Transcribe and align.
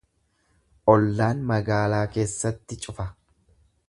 Ollaan 0.93 1.43
magaalaa 1.51 2.01
keessatti 2.15 2.79
cufa. 2.87 3.07